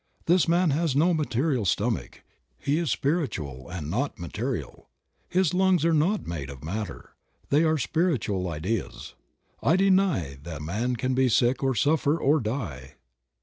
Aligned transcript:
This 0.25 0.47
man 0.47 0.71
has 0.71 0.95
no 0.95 1.13
material 1.13 1.63
stomach, 1.63 2.23
he 2.57 2.79
is 2.79 2.89
spiritual 2.89 3.69
and 3.69 3.87
not 3.87 4.17
material; 4.17 4.89
his 5.29 5.53
lungs 5.53 5.85
are 5.85 5.93
not 5.93 6.25
made 6.25 6.49
of 6.49 6.63
matter, 6.63 7.11
they 7.49 7.63
are 7.63 7.77
spiritual 7.77 8.49
ideas; 8.49 9.13
I 9.61 9.75
deny 9.75 10.39
that 10.41 10.63
man 10.63 10.95
can 10.95 11.13
be 11.13 11.29
sick 11.29 11.61
or 11.61 11.75
suffer 11.75 12.17
or 12.17 12.39
die." 12.39 12.95